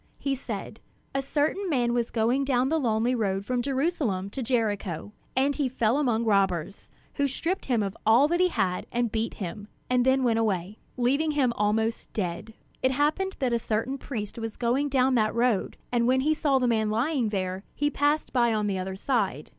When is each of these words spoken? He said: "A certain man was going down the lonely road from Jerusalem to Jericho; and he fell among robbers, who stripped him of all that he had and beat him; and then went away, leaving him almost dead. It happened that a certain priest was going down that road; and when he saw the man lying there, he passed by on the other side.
He 0.17 0.33
said: 0.33 0.79
"A 1.13 1.21
certain 1.21 1.69
man 1.69 1.93
was 1.93 2.09
going 2.09 2.43
down 2.43 2.69
the 2.69 2.79
lonely 2.79 3.13
road 3.13 3.45
from 3.45 3.61
Jerusalem 3.61 4.31
to 4.31 4.41
Jericho; 4.41 5.11
and 5.37 5.55
he 5.55 5.69
fell 5.69 5.99
among 5.99 6.25
robbers, 6.25 6.89
who 7.17 7.27
stripped 7.27 7.65
him 7.65 7.83
of 7.83 7.95
all 8.03 8.27
that 8.29 8.39
he 8.39 8.47
had 8.47 8.87
and 8.91 9.11
beat 9.11 9.35
him; 9.35 9.67
and 9.91 10.03
then 10.03 10.23
went 10.23 10.39
away, 10.39 10.79
leaving 10.97 11.29
him 11.33 11.53
almost 11.55 12.11
dead. 12.13 12.55
It 12.81 12.89
happened 12.89 13.35
that 13.37 13.53
a 13.53 13.59
certain 13.59 13.99
priest 13.99 14.39
was 14.39 14.57
going 14.57 14.89
down 14.89 15.13
that 15.13 15.35
road; 15.35 15.77
and 15.91 16.07
when 16.07 16.21
he 16.21 16.33
saw 16.33 16.57
the 16.57 16.65
man 16.67 16.89
lying 16.89 17.29
there, 17.29 17.63
he 17.75 17.91
passed 17.91 18.33
by 18.33 18.55
on 18.55 18.65
the 18.65 18.79
other 18.79 18.95
side. 18.95 19.49